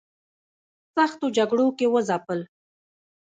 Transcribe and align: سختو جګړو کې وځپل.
سختو 0.95 1.25
جګړو 1.37 1.67
کې 1.77 1.85
وځپل. 1.93 2.39